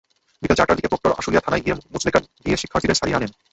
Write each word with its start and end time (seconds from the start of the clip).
বিকেল 0.43 0.57
চারটার 0.57 0.77
দিকে 0.77 0.91
প্রক্টর 0.91 1.17
আশুলিয়া 1.19 1.43
থানায় 1.45 1.63
গিয়ে 1.65 1.75
মুচলেকা 1.93 2.19
দিয়ে 2.43 2.59
শিক্ষার্থীদের 2.61 2.97
ছাড়িয়ে 2.99 3.17
আনেন। 3.17 3.31